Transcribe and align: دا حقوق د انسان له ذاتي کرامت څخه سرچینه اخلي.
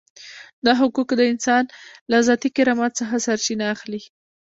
دا 0.65 0.71
حقوق 0.81 1.09
د 1.15 1.21
انسان 1.31 1.63
له 2.11 2.17
ذاتي 2.27 2.49
کرامت 2.57 2.91
څخه 2.99 3.15
سرچینه 3.25 3.65
اخلي. 3.75 4.01